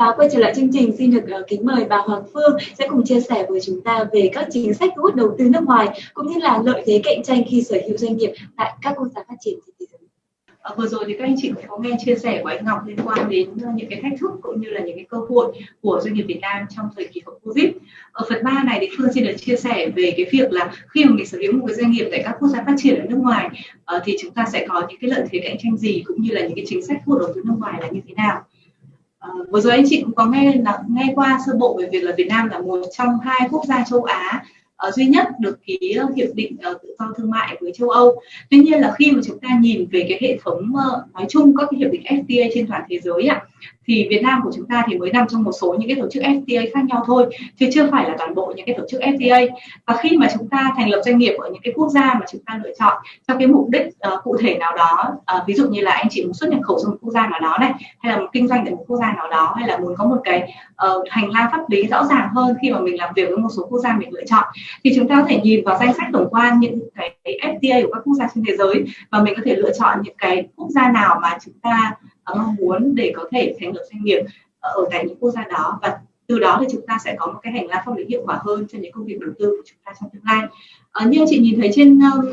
[0.00, 2.88] Và quay trở lại chương trình, xin được uh, kính mời bà Hoàng Phương sẽ
[2.88, 5.62] cùng chia sẻ với chúng ta về các chính sách thu hút đầu tư nước
[5.64, 8.94] ngoài cũng như là lợi thế cạnh tranh khi sở hữu doanh nghiệp tại các
[8.96, 10.00] quốc gia phát triển trên thế giới.
[10.60, 12.78] À, vừa rồi thì các anh chị cũng có nghe chia sẻ của anh Ngọc
[12.86, 15.52] liên quan đến ờ, những cái thách thức cũng như là những cái cơ hội
[15.82, 17.66] của doanh nghiệp Việt Nam trong thời kỳ hậu Covid.
[18.12, 21.04] Ở phần 3 này thì Phương xin được chia sẻ về cái việc là khi
[21.04, 23.06] mà mình sở hữu một cái doanh nghiệp tại các quốc gia phát triển ở
[23.08, 23.48] nước ngoài
[23.96, 26.34] uh, thì chúng ta sẽ có những cái lợi thế cạnh tranh gì cũng như
[26.34, 28.44] là những cái chính sách thu hút đầu tư nước ngoài là như thế nào.
[29.20, 32.00] Ờ, vừa rồi anh chị cũng có nghe là nghe qua sơ bộ về việc
[32.00, 34.44] là Việt Nam là một trong hai quốc gia châu Á
[34.88, 35.78] uh, duy nhất được ký
[36.16, 38.20] hiệp định uh, tự do thương mại với châu Âu.
[38.50, 41.56] Tuy nhiên là khi mà chúng ta nhìn về cái hệ thống uh, nói chung
[41.56, 43.42] các cái hiệp định FTA trên toàn thế giới ạ,
[43.90, 46.08] thì Việt Nam của chúng ta thì mới nằm trong một số những cái tổ
[46.10, 47.26] chức FTA khác nhau thôi
[47.56, 49.48] chứ chưa phải là toàn bộ những cái tổ chức FTA
[49.86, 52.20] và khi mà chúng ta thành lập doanh nghiệp ở những cái quốc gia mà
[52.32, 55.54] chúng ta lựa chọn cho cái mục đích uh, cụ thể nào đó uh, ví
[55.54, 57.56] dụ như là anh chị muốn xuất nhập khẩu sang một quốc gia nào đó
[57.60, 60.04] này hay là kinh doanh tại một quốc gia nào đó hay là muốn có
[60.04, 60.54] một cái
[60.86, 63.48] uh, hành lang pháp lý rõ ràng hơn khi mà mình làm việc với một
[63.56, 64.44] số quốc gia mình lựa chọn
[64.84, 67.92] thì chúng ta có thể nhìn vào danh sách tổng quan những cái FTA của
[67.92, 70.68] các quốc gia trên thế giới và mình có thể lựa chọn những cái quốc
[70.70, 71.94] gia nào mà chúng ta
[72.38, 74.22] mong muốn để có thể thành lập doanh nghiệp
[74.60, 75.78] ờ, ở tại những quốc gia đó.
[75.82, 78.22] Và từ đó thì chúng ta sẽ có một cái hành lang pháp lý hiệu
[78.24, 80.46] quả hơn cho những công việc đầu tư của chúng ta trong tương lai.
[80.92, 82.24] À, như chị nhìn thấy trên um,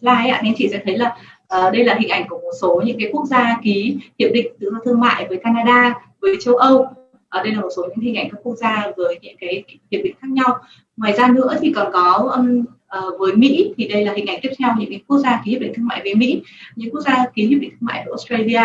[0.00, 1.16] slide ạ nên chị sẽ thấy là
[1.56, 4.46] uh, đây là hình ảnh của một số những cái quốc gia ký hiệp định
[4.60, 6.86] tự do thương mại với Canada với châu Âu.
[7.28, 10.00] Ở đây là một số những hình ảnh các quốc gia với những cái hiệp
[10.04, 10.58] định khác nhau.
[10.96, 12.64] Ngoài ra nữa thì còn có um,
[12.98, 13.74] uh, với Mỹ.
[13.76, 15.86] Thì đây là hình ảnh tiếp theo những cái quốc gia ký hiệp định thương
[15.86, 16.42] mại với Mỹ
[16.76, 18.62] những quốc gia ký hiệp định thương mại với Australia.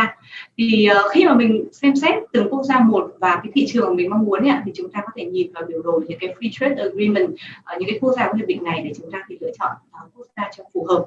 [0.57, 3.95] Thì uh, khi mà mình xem xét từng quốc gia một và cái thị trường
[3.95, 6.35] mình mong muốn ấy, thì chúng ta có thể nhìn vào biểu đồ những cái
[6.39, 9.23] free trade agreement uh, những cái quốc gia có hiệp định này để chúng ta
[9.29, 9.71] thì lựa chọn
[10.05, 11.05] uh, quốc gia cho phù hợp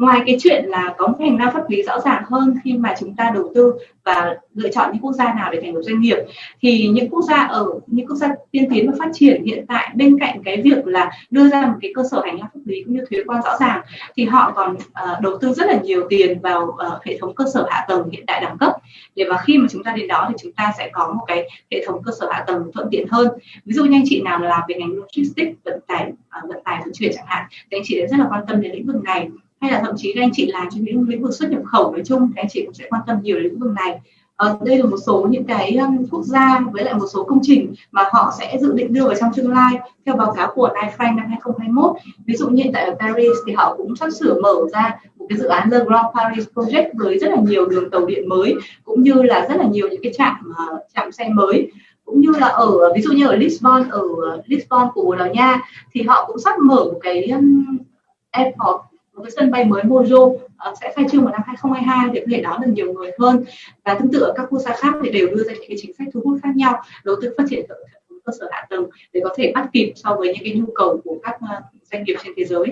[0.00, 2.94] ngoài cái chuyện là có một hành lang pháp lý rõ ràng hơn khi mà
[3.00, 6.00] chúng ta đầu tư và lựa chọn những quốc gia nào để thành lập doanh
[6.00, 6.16] nghiệp
[6.60, 9.90] thì những quốc gia ở những quốc gia tiên tiến và phát triển hiện tại
[9.94, 12.82] bên cạnh cái việc là đưa ra một cái cơ sở hành lang pháp lý
[12.84, 13.80] cũng như thuế quan rõ ràng
[14.16, 17.44] thì họ còn uh, đầu tư rất là nhiều tiền vào uh, hệ thống cơ
[17.54, 18.72] sở hạ tầng hiện đại đẳng cấp.
[19.16, 21.48] Để và khi mà chúng ta đến đó thì chúng ta sẽ có một cái
[21.70, 23.28] hệ thống cơ sở hạ tầng thuận tiện hơn.
[23.64, 26.80] Ví dụ như anh chị nào làm về ngành logistics vận tải uh, vận tải
[26.84, 29.28] vận chuyển chẳng hạn thì anh chị rất là quan tâm đến lĩnh vực này
[29.60, 31.92] hay là thậm chí các anh chị làm trong những lĩnh vực xuất nhập khẩu
[31.92, 34.00] nói chung các anh chị cũng sẽ quan tâm nhiều đến lĩnh vực này.
[34.36, 37.38] Ở đây là một số những cái um, quốc gia với lại một số công
[37.42, 40.68] trình mà họ sẽ dự định đưa vào trong tương lai theo báo cáo của
[40.68, 44.54] NIFRANK năm 2021 ví dụ như tại ở Paris thì họ cũng sắp sửa mở
[44.72, 48.06] ra một cái dự án The Grand Paris Project với rất là nhiều đường tàu
[48.06, 48.54] điện mới
[48.84, 51.72] cũng như là rất là nhiều những cái trạm uh, trạm xe mới.
[52.04, 55.28] Cũng như là ở ví dụ như ở Lisbon ở ờ, Lisbon của Bồ Đào
[55.28, 55.60] Nha
[55.92, 57.64] thì họ cũng sắp mở một cái um,
[58.30, 58.89] airport
[59.20, 62.26] một cái sân bay mới Mojo ờ, sẽ khai trương vào năm 2022 để có
[62.30, 63.44] thể đón được nhiều người hơn.
[63.84, 65.94] Và tương tự ở các quốc gia khác thì đều đưa ra những cái chính
[65.98, 67.66] sách thu hút khác nhau, đầu tư phát triển
[68.24, 71.00] cơ sở hạ tầng để có thể bắt kịp so với những cái nhu cầu
[71.04, 71.60] của các ờ,
[71.90, 72.64] doanh nghiệp trên thế giới.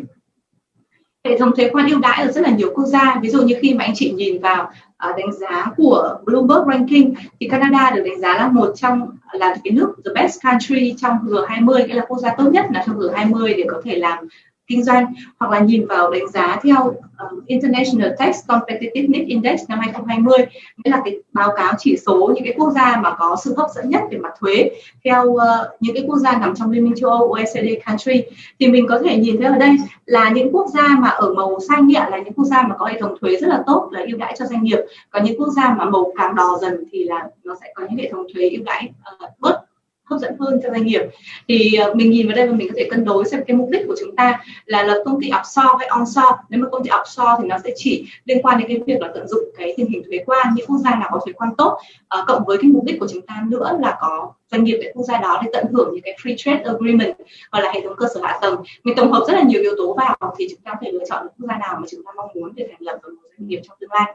[1.24, 3.54] Hệ thống thuế quan ưu đãi ở rất là nhiều quốc gia, ví dụ như
[3.60, 8.02] khi mà anh chị nhìn vào ờ, đánh giá của Bloomberg ranking thì Canada được
[8.04, 12.04] đánh giá là một trong, là cái nước the best country trong G20 nghĩa là
[12.08, 14.28] quốc gia tốt nhất là trong G20 để có thể làm
[14.68, 19.78] kinh doanh hoặc là nhìn vào đánh giá theo um, International Tax Competitiveness Index năm
[19.78, 20.38] 2020
[20.76, 23.70] nghĩa là cái báo cáo chỉ số những cái quốc gia mà có sự hấp
[23.74, 24.70] dẫn nhất về mặt thuế
[25.04, 25.40] theo uh,
[25.80, 28.22] những cái quốc gia nằm trong Liên minh châu Âu OECD country.
[28.58, 31.58] Thì mình có thể nhìn thấy ở đây là những quốc gia mà ở màu
[31.68, 34.00] xanh nhẹ là những quốc gia mà có hệ thống thuế rất là tốt là
[34.06, 34.78] ưu đãi cho doanh nghiệp.
[35.10, 37.98] Còn những quốc gia mà màu càng đỏ dần thì là nó sẽ có những
[37.98, 38.88] hệ thống thuế ưu đãi
[39.24, 39.67] uh, bớt
[40.10, 41.02] hấp dẫn hơn cho doanh nghiệp.
[41.48, 43.68] Thì uh, mình nhìn vào đây và mình có thể cân đối xem cái mục
[43.70, 46.36] đích của chúng ta là lập công ty offshore hay onshore.
[46.48, 49.10] Nếu mà công ty offshore thì nó sẽ chỉ liên quan đến cái việc là
[49.14, 51.78] tận dụng cái tình hình thuế quan những quốc gia nào có thuế quan tốt
[52.20, 54.92] uh, cộng với cái mục đích của chúng ta nữa là có doanh nghiệp tại
[54.94, 57.16] quốc gia đó để tận hưởng những cái free trade agreement
[57.52, 58.62] hoặc là hệ thống cơ sở hạ tầng.
[58.84, 61.04] Mình tổng hợp rất là nhiều yếu tố vào thì chúng ta có thể lựa
[61.08, 63.60] chọn quốc gia nào mà chúng ta mong muốn để thành lập một doanh nghiệp
[63.64, 64.14] trong tương lai.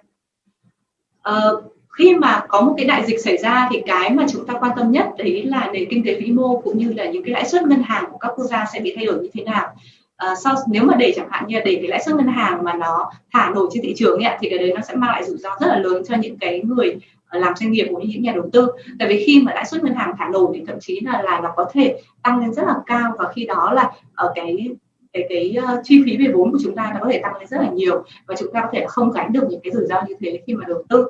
[1.29, 1.63] Uh,
[1.98, 4.72] khi mà có một cái đại dịch xảy ra thì cái mà chúng ta quan
[4.75, 7.45] tâm nhất đấy là nền kinh tế vĩ mô cũng như là những cái lãi
[7.45, 9.75] suất ngân hàng của các quốc gia sẽ bị thay đổi như thế nào.
[10.18, 12.63] À, sau nếu mà để chẳng hạn như là để cái lãi suất ngân hàng
[12.63, 15.24] mà nó thả nổi trên thị trường ấy, thì cái đấy nó sẽ mang lại
[15.24, 16.95] rủi ro rất là lớn cho những cái người
[17.28, 18.68] ờ, làm doanh nghiệp cũng như những nhà đầu tư.
[19.00, 21.40] Tại vì khi mà lãi suất ngân hàng thả nổi thì thậm chí là là
[21.44, 24.68] nó có thể tăng lên rất là cao và khi đó là ở cái
[25.13, 27.48] cái cái uh, chi phí về vốn của chúng ta nó có thể tăng lên
[27.48, 30.01] rất là nhiều và chúng ta có thể không gánh được những cái rủi ro
[30.07, 31.07] như thế khi mà đầu tư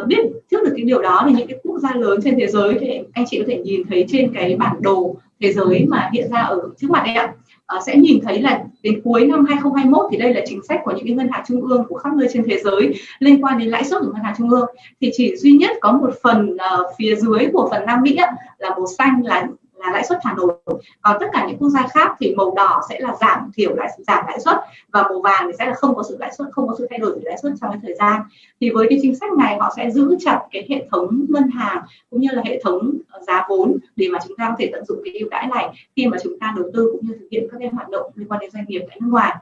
[0.00, 0.18] uh, biết
[0.50, 3.00] trước được cái điều đó thì những cái quốc gia lớn trên thế giới thì
[3.12, 6.40] anh chị có thể nhìn thấy trên cái bản đồ thế giới mà hiện ra
[6.40, 7.32] ở trước mặt đây ạ.
[7.76, 10.92] Uh, sẽ nhìn thấy là đến cuối năm 2021 thì đây là chính sách của
[10.96, 13.68] những cái ngân hàng trung ương của khắp nơi trên thế giới liên quan đến
[13.68, 14.66] lãi suất của ngân hàng trung ương.
[15.00, 18.16] Thì chỉ duy nhất có một phần uh, phía dưới của phần Nam Mỹ
[18.58, 19.46] là màu xanh là
[19.86, 20.52] là lãi suất Hà Nội.
[21.00, 23.88] Còn tất cả những quốc gia khác thì màu đỏ sẽ là giảm thiểu lãi
[24.06, 24.56] giảm lãi suất
[24.92, 26.98] và màu vàng thì sẽ là không có sự lãi suất không có sự thay
[26.98, 28.22] đổi về lãi suất trong cái thời gian.
[28.60, 31.82] Thì với cái chính sách này họ sẽ giữ chặt cái hệ thống ngân hàng
[32.10, 34.84] cũng như là hệ thống ờ, giá vốn để mà chúng ta có thể tận
[34.84, 37.48] dụng cái ưu đãi này khi mà chúng ta đầu tư cũng như thực hiện
[37.52, 39.36] các cái hoạt động liên quan đến doanh nghiệp tại nước ngoài.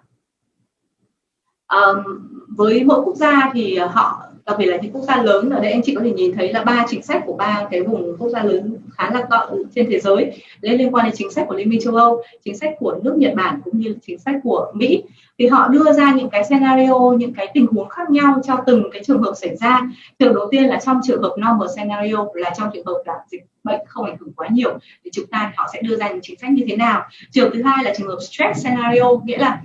[1.69, 5.51] Um, với mỗi quốc gia thì ờ, họ đặc biệt là những quốc gia lớn
[5.51, 7.83] ở đây, anh chị có thể nhìn thấy là ba chính sách của ba cái
[7.83, 10.43] vùng quốc gia lớn khá là to trên thế giới.
[10.61, 13.15] Đấy liên quan đến chính sách của liên minh châu âu, chính sách của nước
[13.19, 15.03] nhật bản cũng như chính sách của mỹ.
[15.39, 18.91] Thì họ đưa ra những cái scenario, những cái tình huống khác nhau cho từng
[18.93, 19.81] cái trường hợp xảy ra.
[20.19, 23.43] Trường đầu tiên là trong trường hợp normal scenario là trong trường hợp là dịch
[23.65, 26.39] bệnh không ảnh hưởng quá nhiều, thì chúng ta họ sẽ đưa ra những chính
[26.39, 27.03] sách như thế nào.
[27.31, 29.61] Trường thứ hai là trường hợp stress scenario, nghĩa là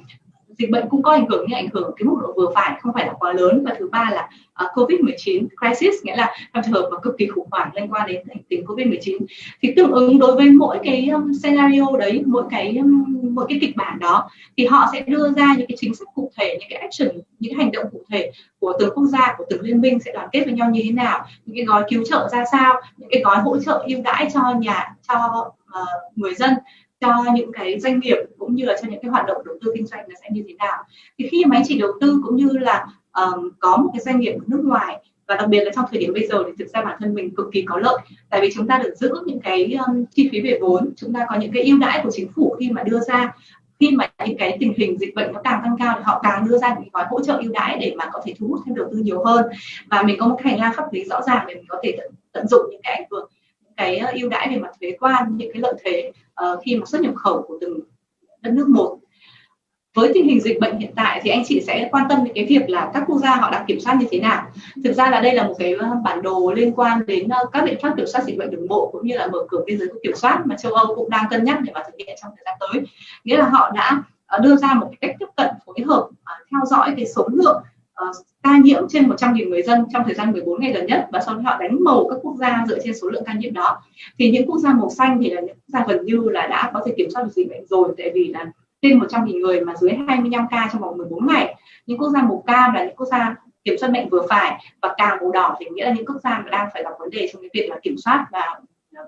[0.60, 2.94] dịch bệnh cũng có ảnh hưởng nhưng ảnh hưởng cái mức độ vừa phải không
[2.94, 3.64] phải là quá lớn.
[3.66, 4.30] Và thứ ba là
[4.66, 7.94] uh, covid 19 crisis nghĩa là trong trường hợp mà cực kỳ khủng hoảng liên
[7.94, 9.18] quan đến tình covid 19
[9.62, 13.58] thì tương ứng đối với mỗi cái um, scenario đấy mỗi cái um, mỗi cái
[13.62, 16.70] kịch bản đó thì họ sẽ đưa ra những cái chính sách cụ thể những
[16.70, 20.00] cái action những hành động cụ thể của từng quốc gia của từng liên minh
[20.00, 22.82] sẽ đoàn kết với nhau như thế nào những cái gói cứu trợ ra sao
[22.98, 25.46] những cái gói hỗ trợ ưu đãi cho nhà cho
[25.82, 26.54] uh, người dân
[27.02, 29.72] cho những cái doanh nghiệp cũng như là cho những cái hoạt động đầu tư
[29.76, 30.84] kinh doanh nó sẽ như thế nào.
[31.18, 34.20] Thì khi mà anh chị đầu tư cũng như là um, có một cái doanh
[34.20, 36.68] nghiệp ở nước ngoài và đặc biệt là trong thời điểm bây giờ thì thực
[36.74, 37.98] ra bản thân mình cực kỳ có lợi.
[38.30, 41.26] Tại vì chúng ta được giữ những cái um, chi phí về vốn chúng ta
[41.30, 43.34] có những cái ưu đãi của chính phủ khi mà đưa ra.
[43.80, 46.48] Khi mà những cái tình hình dịch bệnh nó càng tăng cao thì họ càng
[46.48, 48.76] đưa ra những gói hỗ trợ ưu đãi để mà có thể thu hút thêm
[48.76, 49.46] đầu tư nhiều hơn.
[49.88, 52.12] Và mình có một hành lang pháp lý rõ ràng để mình có thể tận,
[52.32, 53.30] tận dụng những cái ảnh hưởng
[53.80, 56.12] cái ưu đãi về mặt thuế quan những cái lợi thế
[56.46, 57.80] uh, khi mà xuất nhập khẩu của từng
[58.42, 59.00] đất nước một.
[59.96, 62.46] Với tình hình dịch bệnh hiện tại thì anh chị sẽ quan tâm đến cái
[62.46, 64.52] việc là các quốc gia họ đang kiểm soát như thế nào.
[64.84, 67.66] Thực ra là đây là một cái ờ, bản đồ liên quan đến ờ, các
[67.66, 69.88] biện pháp kiểm soát dịch bệnh đường bộ cũng như là mở cửa biên giới
[69.88, 72.32] của kiểm soát mà châu Âu cũng đang cân nhắc để mà thực hiện trong
[72.36, 72.84] thời gian tới.
[73.24, 74.04] Nghĩa là họ đã
[74.42, 76.10] đưa ra một cái cách tiếp cận phối hợp
[76.52, 77.64] theo dõi cái số lượng
[78.10, 81.20] uh, ca nhiễm trên 100.000 người dân trong thời gian 14 ngày gần nhất và
[81.26, 83.82] sau đó họ đánh màu các quốc gia dựa trên số lượng ca nhiễm đó.
[84.20, 86.72] Thì những quốc gia màu xanh thì là những quốc gia gần như là đã
[86.74, 88.46] có thể kiểm soát được dịch bệnh rồi tại vì là
[88.82, 91.56] trên 100.000 người mà dưới 25 ca trong vòng 14 ngày.
[91.86, 94.94] Những quốc gia màu cam là những quốc gia kiểm soát bệnh vừa phải và
[94.98, 97.42] càng màu đỏ thì nghĩa là những quốc gia đang phải gặp vấn đề trong
[97.42, 98.60] cái việc là kiểm soát và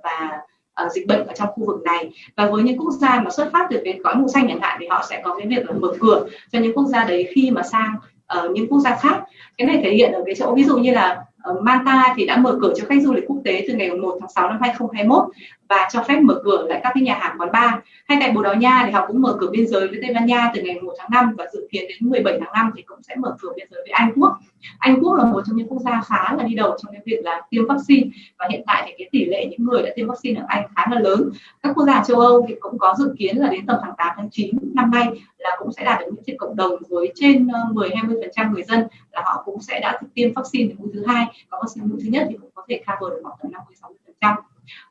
[0.03, 0.39] và
[0.85, 2.11] uh, dịch bệnh ở trong khu vực này.
[2.37, 4.77] Và với những quốc gia mà xuất phát từ cái gói màu xanh chẳng hạn
[4.79, 7.51] thì họ sẽ có cái việc là mở cửa cho những quốc gia đấy khi
[7.51, 7.95] mà sang
[8.31, 9.23] ở những quốc gia khác.
[9.57, 12.37] Cái này thể hiện ở cái chỗ ví dụ như là Ờ, Malta thì đã
[12.37, 15.23] mở cửa cho khách du lịch quốc tế từ ngày 1 tháng 6 năm 2021
[15.69, 17.73] và cho phép mở cửa lại các cái nhà hàng quán bar.
[18.05, 20.25] Hay tại Bồ Đào Nha thì họ cũng mở cửa biên giới với Tây Ban
[20.25, 22.99] Nha từ ngày 1 tháng 5 và dự kiến đến 17 tháng 5 thì cũng
[23.03, 24.37] sẽ mở cửa biên giới với Anh Quốc.
[24.79, 27.19] Anh Quốc là một trong những quốc gia khá là đi đầu trong cái việc
[27.23, 28.09] là tiêm vaccine
[28.39, 30.85] và hiện tại thì cái tỷ lệ những người đã tiêm vaccine ở Anh khá
[30.91, 31.29] là lớn.
[31.63, 34.07] Các quốc gia châu Âu thì cũng có dự kiến là đến tầm tháng 8
[34.17, 37.47] tháng 9 năm nay là cũng sẽ đạt được miễn dịch cộng đồng với trên
[37.47, 41.59] ờ, 10-20% người dân là họ cũng sẽ đã tiêm vaccine mũi thứ hai có
[41.61, 44.15] vaccine mũi thứ nhất thì cũng có thể cover được khoảng tầm 50 60 phần
[44.21, 44.35] trăm.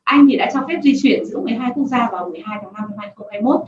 [0.03, 2.83] Anh thì đã cho phép di chuyển giữa 12 quốc gia vào 12 tháng 5
[2.89, 3.61] năm 2021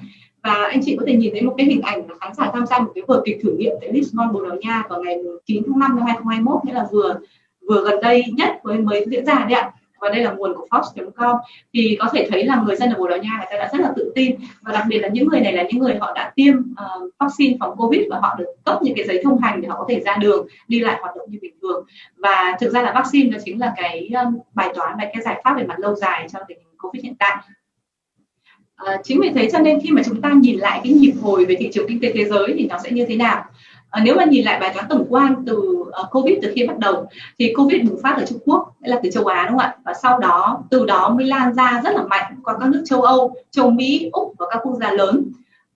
[0.43, 2.65] và anh chị có thể nhìn thấy một cái hình ảnh là khán giả tham
[2.65, 5.63] gia một cái vở kịch thử nghiệm tại Lisbon, Bồ Đào Nha vào ngày 9
[5.65, 7.19] tháng 5 năm 2021 nghĩa là vừa
[7.67, 9.71] vừa gần đây nhất mới mới diễn ra đấy ạ
[10.03, 11.35] và đây là nguồn của Fox.com
[11.73, 13.81] thì có thể thấy là người dân ở Bồ Đào Nha người ta đã rất
[13.81, 14.35] là tự tin.
[14.61, 17.57] Và đặc biệt là những người này là những người họ đã tiêm uh, vaccine
[17.59, 19.99] phòng Covid và họ được cấp những cái giấy thông hành để họ có thể
[20.05, 21.85] ra đường đi lại hoạt động như bình thường.
[22.17, 25.41] Và thực ra là vaccine nó chính là cái um, bài toán và cái giải
[25.43, 27.35] pháp về mặt lâu dài cho tình hình Covid hiện tại.
[28.75, 31.45] À, chính vì thế cho nên khi mà chúng ta nhìn lại cái nhịp hồi
[31.45, 33.45] về thị trường kinh tế thế giới thì nó sẽ như thế nào?
[33.93, 36.77] À, nếu mà nhìn lại bài toán tổng quan từ uh, covid từ khi bắt
[36.79, 37.07] đầu
[37.39, 39.75] thì covid bùng phát ở trung quốc là từ châu á đúng không ạ?
[39.85, 43.01] Và sau đó từ đó mới lan ra rất là mạnh qua các nước châu
[43.01, 45.31] âu châu mỹ úc và các quốc gia lớn.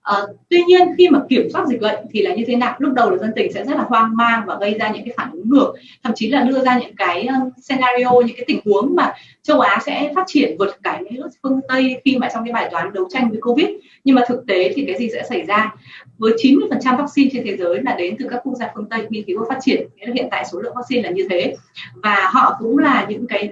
[0.08, 0.16] À,
[0.48, 2.76] tuy nhiên khi mà kiểm soát dịch bệnh thì là như thế nào?
[2.78, 5.14] Lúc đầu là dân tình sẽ rất là hoang mang và gây ra những cái
[5.16, 5.72] phản ứng ngược
[6.02, 7.28] thậm chí là đưa ra những cái
[7.62, 9.12] scenario những cái tình huống mà
[9.42, 12.52] châu Á sẽ phát triển vượt cả những nước phương Tây khi mà trong cái
[12.52, 13.68] bài toán đấu tranh với Covid.
[14.04, 15.74] Nhưng mà thực tế thì cái gì sẽ xảy ra?
[16.18, 19.24] Với 90% vaccine trên thế giới là đến từ các quốc gia phương Tây nghiên
[19.24, 21.56] cứu và phát triển hiện tại số lượng vaccine là như thế.
[21.94, 23.48] Và họ cũng là những cái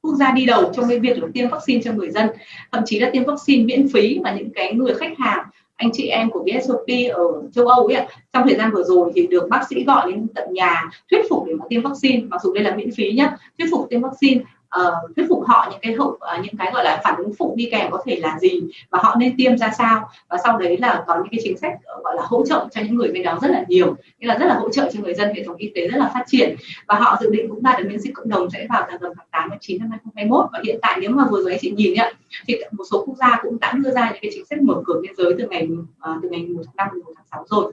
[0.00, 2.26] quốc gia đi đầu trong cái việc là tiêm vaccine cho người dân
[2.72, 5.44] thậm chí là tiêm vaccine miễn phí và những cái người khách hàng
[5.80, 9.26] anh chị em của VSOP ở châu Âu ấy trong thời gian vừa rồi thì
[9.26, 12.52] được bác sĩ gọi đến tận nhà thuyết phục để mà tiêm vaccine, mặc dù
[12.52, 14.40] đây là miễn phí nhá, thuyết phục tiêm vaccine
[14.78, 17.54] uh, thuyết phục họ những cái hậu uh, những cái gọi là phản ứng phụ
[17.56, 18.60] đi kèm có thể là gì
[18.90, 20.08] và họ nên tiêm ra sao.
[20.28, 22.80] Và sau đấy là có những cái chính sách ờ, gọi là hỗ trợ cho
[22.80, 25.14] những người bên đó rất là nhiều nghĩa là rất là hỗ trợ cho người
[25.14, 26.56] dân hệ thống y tế rất là phát triển.
[26.86, 29.26] Và họ dự định cũng đạt được miễn dịch cộng đồng sẽ vào tầm tháng
[29.30, 31.94] 8 và 9 năm 2021 và hiện tại nếu mà vừa rồi anh chị nhìn
[31.94, 32.12] ạ
[32.46, 35.00] thì một số quốc gia cũng đã đưa ra những cái chính sách mở cửa
[35.02, 35.68] biên giới từ ngày
[36.10, 37.72] uh, từ ngày 1 tháng 5 đến 1 tháng 6 rồi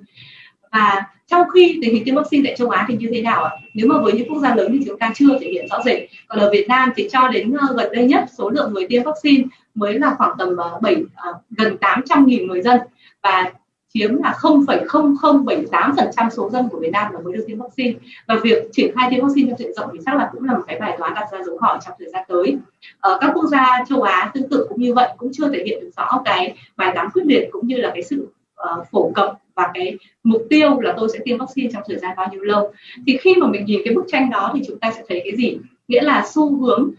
[0.72, 3.52] và trong khi tình hình tiêm vaccine tại châu Á thì như thế nào ạ?
[3.74, 6.00] Nếu mà với những quốc gia lớn thì chúng ta chưa thể hiện rõ rệt.
[6.28, 9.04] Còn ở Việt Nam thì cho đến ờ, gần đây nhất số lượng người tiêm
[9.04, 9.44] vaccine
[9.76, 12.80] mới là khoảng tầm ờ, 7 ờ, gần 800.000 người dân
[13.24, 13.52] và
[13.94, 17.94] chiếm là 0,0078% số dân của Việt Nam là mới được tiêm vaccine
[18.28, 20.64] và việc triển khai tiêm vaccine cho diện rộng thì chắc là cũng là một
[20.68, 22.58] cái bài toán đặt ra dấu hỏi trong thời gian tới.
[23.00, 25.80] Ở các quốc gia châu Á tương tự cũng như vậy cũng chưa thể hiện
[25.82, 28.28] được rõ cái bài toán quyết liệt cũng như là cái sự
[28.62, 32.16] uh, phổ cập và cái mục tiêu là tôi sẽ tiêm vaccine trong thời gian
[32.18, 32.72] bao nhiêu lâu.
[33.08, 35.36] Thì khi mà mình nhìn cái bức tranh đó thì chúng ta sẽ thấy cái
[35.36, 35.58] gì?
[35.88, 36.92] Nghĩa là xu hướng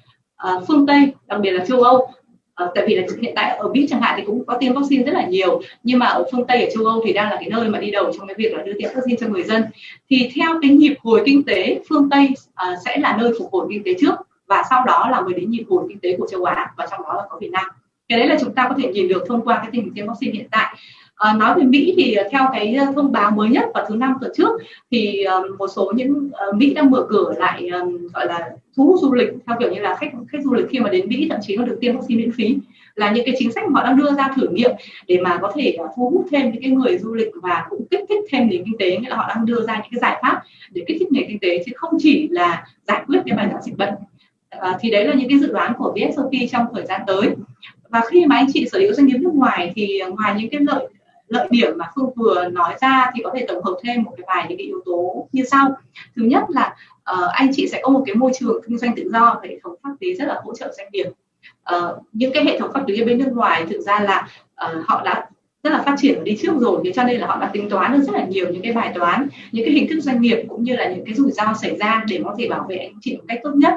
[0.48, 2.08] uh, phương tây đặc biệt là châu âu
[2.64, 5.04] uh, tại vì là hiện tại ở Mỹ chẳng hạn thì cũng có tiêm vaccine
[5.04, 7.48] rất là nhiều nhưng mà ở phương Tây ở châu Âu thì đang là cái
[7.50, 9.62] nơi mà đi đầu trong cái việc là đưa tiêm vaccine cho người dân.
[10.10, 13.66] Thì theo cái nhịp hồi kinh tế phương Tây uh, sẽ là nơi phục hồi
[13.70, 14.14] kinh tế trước
[14.46, 17.02] và sau đó là mới đến nhịp hồi kinh tế của châu Á và trong
[17.02, 17.64] đó là có Việt Nam.
[18.08, 20.06] Cái đấy là chúng ta có thể nhìn được thông qua cái tình hình tiêm
[20.06, 20.76] vaccine hiện tại.
[21.18, 23.96] À, nói về Mỹ thì ờ, theo cái ờ, thông báo mới nhất vào thứ
[23.96, 24.50] năm tuần trước
[24.90, 27.70] thì uh, một số những uh, Mỹ đang mở cửa lại
[28.14, 30.80] gọi là thu hút du lịch theo kiểu như là khách khách du lịch khi
[30.80, 32.56] mà đến Mỹ thậm chí còn được tiêm vaccine miễn phí
[32.94, 34.70] là những cái chính sách mà họ đang đưa ra thử nghiệm
[35.06, 37.86] để mà có thể uh, thu hút thêm những cái người du lịch và cũng
[37.90, 40.18] kích thích thêm nền kinh tế nghĩa là họ đang đưa ra những cái giải
[40.22, 43.46] pháp để kích thích nền kinh tế chứ không chỉ là giải quyết cái bài
[43.50, 43.94] toán dịch bệnh.
[44.50, 47.30] À, thì đấy là những cái dự đoán của VSOP trong thời gian tới.
[47.88, 50.60] Và khi mà anh chị sở hữu doanh nghiệp nước ngoài thì ngoài những cái
[50.60, 50.88] lợi
[51.28, 54.24] lợi điểm mà phương vừa nói ra thì có thể tổng hợp thêm một cái
[54.26, 55.76] vài những cái yếu tố như sau.
[56.16, 56.76] Thứ nhất là
[57.12, 59.74] uh, anh chị sẽ có một cái môi trường kinh doanh tự do hệ thống
[59.82, 61.06] pháp lý rất là hỗ trợ doanh nghiệp.
[61.76, 64.28] Uh, những cái hệ thống pháp lý ở bên nước ngoài thực ra là
[64.66, 65.28] uh, họ đã
[65.62, 67.70] rất là phát triển và đi trước rồi thế cho nên là họ đã tính
[67.70, 70.44] toán được rất là nhiều những cái bài toán những cái hình thức doanh nghiệp
[70.48, 72.98] cũng như là những cái rủi ro xảy ra để có thể bảo vệ anh
[73.00, 73.72] chị một cách tốt nhất.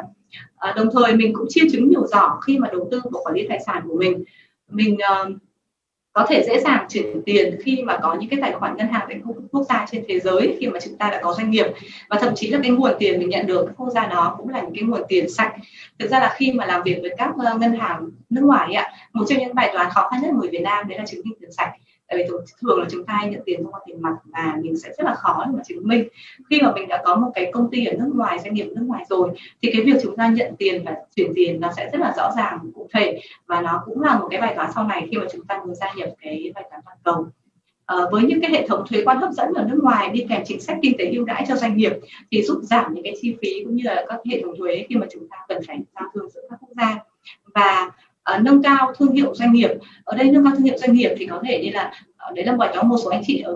[0.57, 3.35] À, đồng thời mình cũng chia chứng nhiều giỏ khi mà đầu tư vào quản
[3.35, 4.23] lý tài sản của mình.
[4.69, 5.31] Mình uh,
[6.13, 9.05] có thể dễ dàng chuyển tiền khi mà có những cái tài khoản ngân hàng
[9.09, 9.19] tại
[9.51, 11.65] quốc gia trên thế giới khi mà chúng ta đã có doanh nghiệp.
[12.09, 14.49] Và thậm chí là cái nguồn tiền mình nhận được các quốc gia đó cũng
[14.49, 15.53] là những cái nguồn tiền sạch.
[15.99, 18.91] Thực ra là khi mà làm việc với các ờ, ngân hàng nước ngoài ạ,
[19.13, 21.21] một trong những bài toán khó khăn nhất của người Việt Nam đấy là chứng
[21.23, 21.71] minh tiền sạch
[22.11, 22.29] tại vì
[22.61, 25.03] thường là chúng ta hay nhận tiền thông qua tiền mặt và mình sẽ rất
[25.05, 26.07] là khó để mà chứng minh.
[26.49, 28.73] Khi mà mình đã có một cái công ty ở nước ngoài doanh nghiệp ở
[28.75, 29.29] nước ngoài rồi
[29.61, 32.31] thì cái việc chúng ta nhận tiền và chuyển tiền nó sẽ rất là rõ
[32.37, 35.25] ràng cụ thể và nó cũng là một cái bài toán sau này khi mà
[35.31, 37.27] chúng ta muốn gia nhập cái bài toán toàn cầu.
[37.85, 40.41] À, với những cái hệ thống thuế quan hấp dẫn ở nước ngoài đi kèm
[40.45, 41.93] chính sách kinh tế ưu đãi cho doanh nghiệp
[42.31, 44.95] thì giúp giảm những cái chi phí cũng như là các hệ thống thuế khi
[44.95, 46.97] mà chúng ta cần phải giao thương giữa các quốc gia.
[47.55, 47.91] Và
[48.35, 49.69] uh, nâng cao thương hiệu doanh nghiệp.
[50.03, 52.45] Ở đây nâng cao thương hiệu doanh nghiệp thì có thể như là ờ, đấy
[52.45, 53.55] là một một số anh chị ở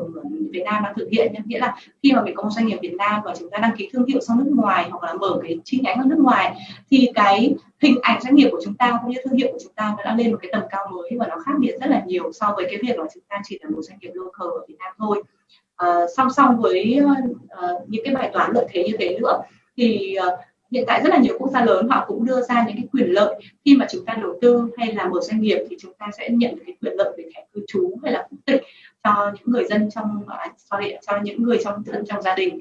[0.52, 2.96] Việt Nam đang thực hiện nghĩa là khi mà mình có một doanh nghiệp Việt
[2.98, 5.60] Nam và chúng ta đăng ký thương hiệu sang nước ngoài hoặc là mở cái
[5.64, 6.56] chi nhánh ở nước ngoài
[6.92, 9.74] thì cái hình ảnh doanh nghiệp của chúng ta cũng như thương hiệu của chúng
[9.74, 12.32] ta đã lên một cái tầm cao mới và nó khác biệt rất là nhiều
[12.34, 14.76] so với cái việc là chúng ta chỉ là một doanh nghiệp local ở Việt
[14.80, 15.24] Nam thôi.
[15.76, 19.42] À, song song với uh, những cái bài toán lợi thế như thế nữa
[19.78, 20.40] thì uh,
[20.76, 23.08] hiện tại rất là nhiều quốc gia lớn họ cũng đưa ra những cái quyền
[23.08, 26.08] lợi khi mà chúng ta đầu tư hay là mở doanh nghiệp thì chúng ta
[26.18, 28.62] sẽ nhận được cái quyền lợi về thẻ cư trú hay là quốc tịch
[29.06, 32.60] cho những người dân trong uh, sorry cho những người trong thân trong gia đình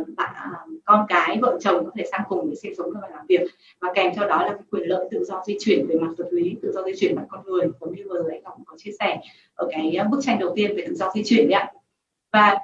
[0.00, 3.08] uh, bạn uh, con cái vợ chồng có thể sang cùng để sinh sống và
[3.08, 3.40] làm việc.
[3.80, 6.28] Và kèm theo đó là cái quyền lợi tự do di chuyển về mặt vật
[6.30, 8.76] lý tự do di chuyển mặt con người giống như vừa rồi anh cũng có
[8.78, 9.20] chia sẻ
[9.54, 11.72] ở cái à, bức tranh đầu tiên về tự do di chuyển đấy ạ.
[12.32, 12.58] Và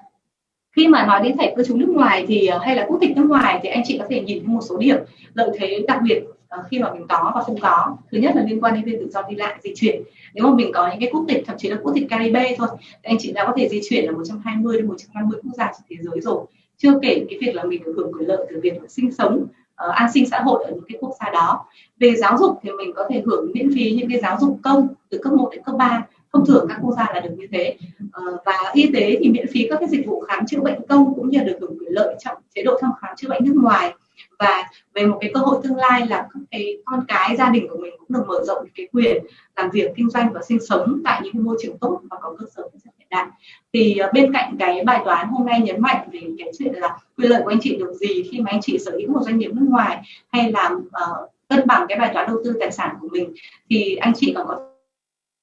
[0.76, 3.16] khi mà nói đến thẻ cư trú nước ngoài thì ờ, hay là quốc tịch
[3.16, 4.96] nước ngoài thì anh chị có thể nhìn thấy một số điểm
[5.34, 7.96] lợi thế đặc biệt ờ, khi mà mình có và không có.
[8.12, 10.02] Thứ nhất là liên quan đến việc tự do đi lại di chuyển.
[10.34, 12.68] Nếu mà mình có những cái quốc tịch thậm chí là quốc tịch Caribe thôi
[12.80, 15.82] thì anh chị đã có thể di chuyển là 120 đến 150 quốc gia trên
[15.90, 16.44] thế giới rồi.
[16.78, 19.46] Chưa kể cái việc là mình được hưởng quyền lợi từ việc sinh sống
[19.88, 21.64] uh, an sinh xã hội ở những cái quốc gia đó.
[21.98, 24.88] Về giáo dục thì mình có thể hưởng miễn phí những cái giáo dục công
[25.10, 27.76] từ cấp 1 đến cấp 3 thông thường các quốc gia là được như thế.
[28.12, 31.14] Ờ, và y tế thì miễn phí các cái dịch vụ khám chữa bệnh công
[31.14, 33.94] cũng như được hưởng quyền lợi trong chế độ thăm khám chữa bệnh nước ngoài.
[34.38, 34.64] Và
[34.94, 37.76] về một cái cơ hội tương lai là các cái con cái gia đình của
[37.76, 39.24] mình cũng được mở rộng cái quyền
[39.56, 42.46] làm việc kinh doanh và sinh sống tại những môi trường tốt và có cơ
[42.56, 43.26] sở rất hiện đại.
[43.72, 46.98] Thì ờ, bên cạnh cái bài toán hôm nay nhấn mạnh về cái chuyện là
[47.16, 49.38] quyền lợi của anh chị được gì khi mà anh chị sở hữu một doanh
[49.38, 52.96] nghiệp nước ngoài hay là uh, cân bằng cái bài toán đầu tư tài sản
[53.00, 53.32] của mình
[53.70, 54.73] thì anh chị còn có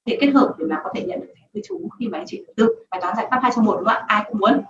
[0.05, 2.25] thể kết hợp để mà có thể nhận được thẻ cư trú khi mà anh
[2.27, 4.05] chị đầu tư bài toán giải pháp hai trong một, đúng không ạ?
[4.07, 4.61] Ai cũng muốn.